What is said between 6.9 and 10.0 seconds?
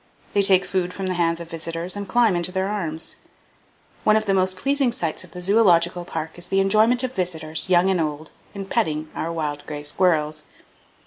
of visitors, young and old, in "petting" our wild gray